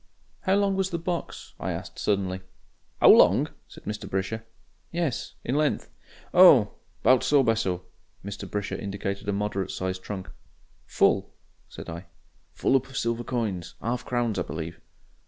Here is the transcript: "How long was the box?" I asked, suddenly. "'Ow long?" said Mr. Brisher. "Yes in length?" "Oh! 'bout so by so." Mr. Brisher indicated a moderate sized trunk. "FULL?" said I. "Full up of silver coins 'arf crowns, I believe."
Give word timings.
"How 0.45 0.55
long 0.55 0.75
was 0.75 0.89
the 0.89 0.97
box?" 0.97 1.53
I 1.59 1.73
asked, 1.73 1.99
suddenly. 1.99 2.41
"'Ow 3.03 3.11
long?" 3.11 3.49
said 3.67 3.83
Mr. 3.83 4.09
Brisher. 4.09 4.43
"Yes 4.91 5.35
in 5.43 5.53
length?" 5.53 5.91
"Oh! 6.33 6.71
'bout 7.03 7.23
so 7.23 7.43
by 7.43 7.53
so." 7.53 7.83
Mr. 8.25 8.49
Brisher 8.49 8.73
indicated 8.79 9.29
a 9.29 9.31
moderate 9.31 9.69
sized 9.69 10.01
trunk. 10.01 10.31
"FULL?" 10.87 11.31
said 11.69 11.87
I. 11.87 12.07
"Full 12.55 12.75
up 12.75 12.89
of 12.89 12.97
silver 12.97 13.23
coins 13.23 13.75
'arf 13.79 14.03
crowns, 14.03 14.39
I 14.39 14.41
believe." 14.41 14.79